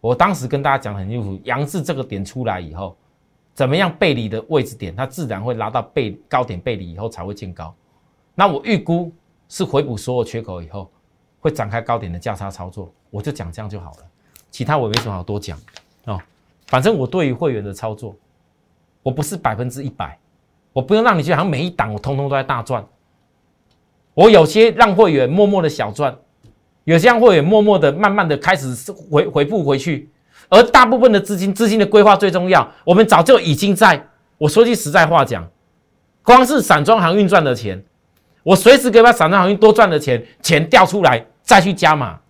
[0.00, 2.96] 我当时跟大家讲很清楚，杨志这个点出来以后，
[3.54, 7.74] 怎么样背离的位置点，它自然会拉到背高点背离以后才会见高。
[8.34, 9.12] 那我预估。
[9.48, 10.90] 是回补所有缺口以后，
[11.38, 13.98] 会展开高点的价差操作，我就讲这样就好了，
[14.50, 15.58] 其他我没什么好多讲
[16.06, 16.18] 哦。
[16.68, 18.16] 反正我对于会员的操作，
[19.02, 20.18] 我不是百分之一百，
[20.72, 22.82] 我不用让你去好像每一档我通通都在大赚。
[24.14, 26.16] 我有些让会员默默的小赚，
[26.84, 30.10] 有些让会员默默的慢慢的开始回回复回去，
[30.52, 34.06] 而大部分的资金资金的规划最重要，我们早就已经在。
[34.36, 35.48] 我说句实在话讲，
[36.22, 37.82] 光是散装航运赚的钱。
[38.42, 42.20] 我随时可以把散装航运多赚的钱钱调出来，再去加码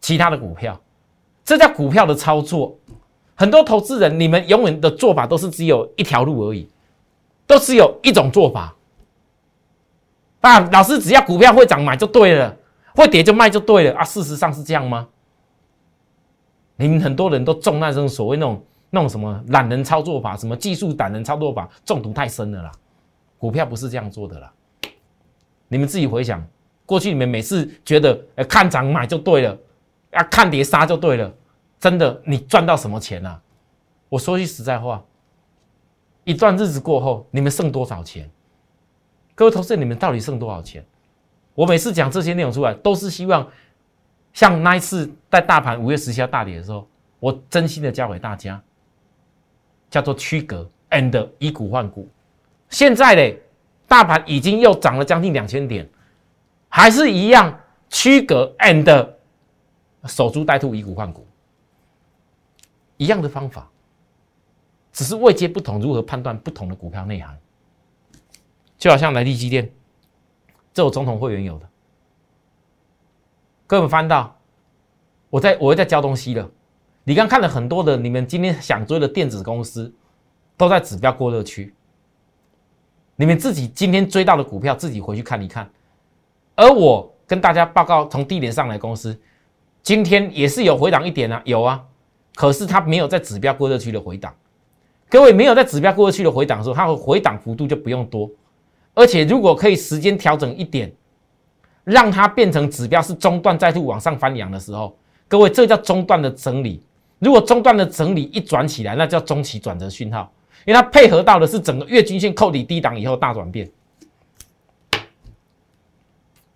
[0.00, 0.80] 其他的股票，
[1.44, 2.74] 这叫股票的操作。
[3.34, 6.66] 很多投资人，你们永远的做法都是只有一条路而已，
[7.46, 8.74] 都只有一种做法。
[10.40, 12.56] 啊，老师只要股票会涨买就对了，
[12.94, 14.02] 会跌就卖就对了啊！
[14.02, 15.06] 事实上是这样吗？
[16.78, 22.72] 你们很多人都中那种所谓那种那种什么懒人操作法，什么技术懒人操作法，中毒太深了啦。
[23.36, 24.52] 股票不是这样做的啦。
[25.66, 26.42] 你们自己回想，
[26.86, 28.18] 过去你们每次觉得，
[28.48, 29.58] 看涨买就对了，
[30.12, 31.30] 啊，看跌杀就对了，
[31.80, 33.42] 真的，你赚到什么钱啊？
[34.08, 35.04] 我说句实在话，
[36.24, 38.30] 一段日子过后，你们剩多少钱？
[39.34, 40.84] 各位投资人，你们到底剩多少钱？
[41.54, 43.46] 我每次讲这些内容出来，都是希望，
[44.38, 46.86] 像那一次在大盘五月十七号大跌的时候，
[47.18, 48.62] 我真心的教给大家，
[49.90, 52.08] 叫做区隔 and 以股换股。
[52.68, 53.42] 现在嘞。
[53.88, 55.88] 大盘已经又涨了将近两千点，
[56.68, 57.58] 还是一样
[57.88, 59.08] 区隔 and
[60.04, 61.26] 守株待兔以股换股，
[62.98, 63.66] 一样的方法，
[64.92, 67.36] 只是位阶不同，如何判断不同的股票内涵？
[68.76, 69.68] 就好像来利基电，
[70.74, 71.67] 这我总统会员有的，
[73.68, 74.34] 各位翻到，
[75.28, 76.50] 我在我在教东西了。
[77.04, 79.92] 你刚看了很多的，你们今天想追的电子公司，
[80.56, 81.74] 都在指标过热区。
[83.14, 85.70] 你们自己今天追到的股票，自己回去看一看。
[86.56, 89.14] 而我跟大家报告，从低点上来，公司
[89.82, 91.84] 今天也是有回档一点啊，有啊，
[92.36, 94.34] 可是它没有在指标过热区的回档。
[95.10, 98.30] 各位没有在指标过热区的回档的时候，它的回档幅度就不用多。
[98.94, 100.90] 而且如果可以时间调整一点，
[101.88, 104.94] 让它变成指标是中段再度往上翻扬的时候，
[105.26, 106.82] 各位这叫中段的整理。
[107.18, 110.30] 如果中段的整理一转起来，那叫中期转折讯号。
[110.66, 113.70] 因为它配合到的是整个月均线扣底低档以后大转变，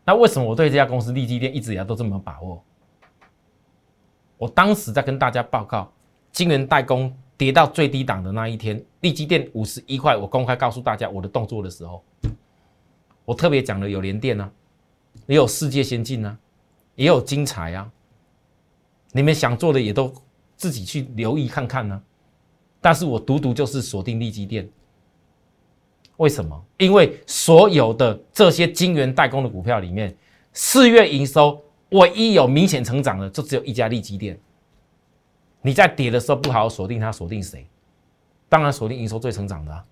[0.04, 2.62] 那为什么我对这家公司利基电一直以来都这么把握？
[4.36, 5.90] 我当时在跟大家报告，
[6.30, 12.04] 金源代工跌到最低档的那一天，利基电五十一块，我公开告诉大家我的动作的时候，
[13.24, 14.50] 我特别讲了有联电啊，
[15.26, 16.36] 也有世界先进啊，
[16.94, 17.90] 也有精彩啊，
[19.12, 20.12] 你们想做的也都
[20.56, 22.02] 自己去留意看看呢。
[22.80, 24.68] 但是我独独就是锁定利基店，
[26.16, 26.64] 为什么？
[26.78, 30.16] 因为所有的这些晶圆代工的股票里面，
[30.52, 34.38] 四月营收唯一有明显成长的，就只有一家利基店。
[35.60, 37.64] 你在跌的时候不好好锁定它，锁定谁？
[38.48, 39.84] 当然锁定营收最成长的啊。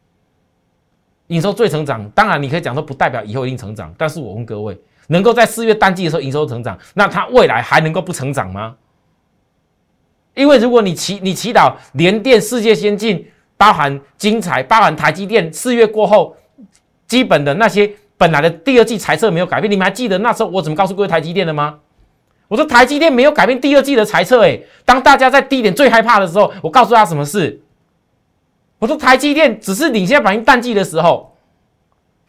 [1.29, 3.95] 营收最成长，当然你可以讲说不代表以后一定成长。
[3.97, 4.77] 但是我问各位，
[5.11, 8.75] 能够在四月淡季的时候营收成长，那它未来还能够不成长吗？
[10.35, 16.37] 因为如果你祈你祈祷联电、世界先进、包含精彩、包含台积电，四月过后，
[17.07, 21.81] 基本的那些本来的第二季财测没有改变，你们还记得那时候我怎么告诉各位台积电的吗？
[22.47, 27.61] 我说台积电没有改变第二季的财测，诶，当大家在低点最害怕的时候，我告诉他什么事？
[28.79, 31.30] 我说台积电只是领先反应淡季的时候，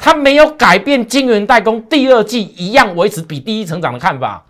[0.04, 4.44] 它没有改变晶圆代工第二季一样维持比第一成长的看法。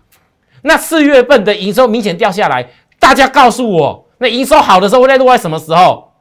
[0.62, 2.70] 那四月份的营收明显掉下来。
[2.98, 6.12] 大家告诉我，那营收好的时候会在落在什么时候？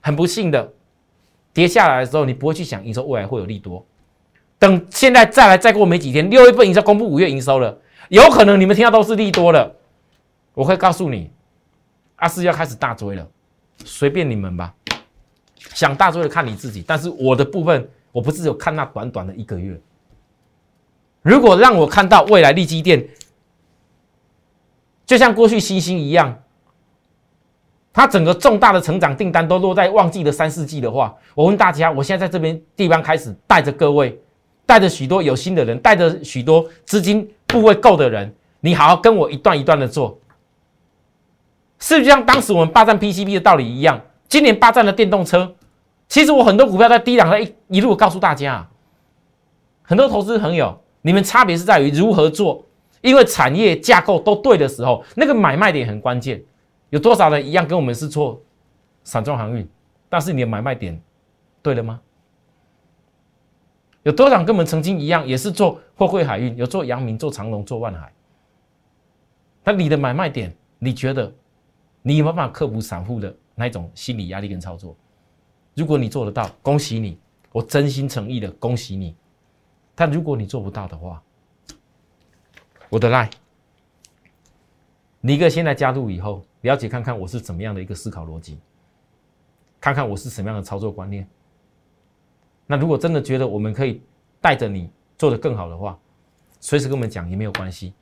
[0.00, 0.72] 很不幸的，
[1.52, 3.86] 跌下来的时候，你不会去想营收未来会有利多。
[4.58, 7.78] 等现在再来，再过没几天，六月份营收公布五月营收了，
[8.08, 9.76] 有可能你们听到都是利多了。
[10.54, 11.30] 我会告诉你，
[12.16, 13.28] 阿四要开始大追了，
[13.84, 14.74] 随便你们吧。
[15.74, 19.80] 想大追的看你自己，但是我的部分，我不是有看那短短的一个月。
[21.22, 23.08] 如果让我看到未来利基店。
[25.06, 26.40] 就像过去星星一样，
[27.92, 34.16] 它整个重大的成长订单都落在旺季的三四季的话，我问大家，我现在在这边地方开始带着各位，
[34.64, 40.16] 带着许多有心的人，带着许多资金部位够的人，你好好跟我一段一段的做，
[41.80, 44.00] 是不是像当时我们霸占 PCB 的道理一样？
[44.28, 45.52] 今年霸占了电动车，
[46.10, 48.68] 其实我很多股票在低档在一一路告诉大家，
[49.80, 52.66] 很多投资朋友，你们差别是在于如何做。
[53.00, 56.42] 因为产业架构都对的时候，那个买卖点很关键。
[56.90, 58.42] 有多少人一样跟我们是做
[59.04, 59.66] 散装航运，
[60.08, 61.00] 但是你的买卖点
[61.62, 62.00] 对了吗？
[64.02, 68.12] 有多少跟我们曾经一样，也是做货柜海运，有做阳明、做长隆、做万海。
[69.62, 71.32] 那你的买卖点，你觉得
[72.02, 74.96] 你有没有办法克服散户的那种心理压力跟操作？
[75.80, 77.18] 如果你做得到，恭喜你，
[77.52, 79.16] 我真心诚意的恭喜你。
[79.94, 81.22] 但如果你做不到的话，
[82.90, 83.30] 我的 line，
[85.22, 88.58] 你一个现在加入以后，了解看看我是怎么样的一个思考逻辑，
[89.80, 91.26] 看看我是什么样的操作观念。
[92.66, 94.02] 那如果真的觉得我们可以
[94.38, 95.98] 带着你做得更好的话，
[96.60, 97.94] 随时跟我们讲也没有关系。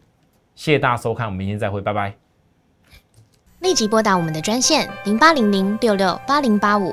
[0.56, 2.12] 谢谢大家收看，我们明天再会，拜拜。
[3.60, 6.92] 立即拨打我们的专线零八零零六六八零八五。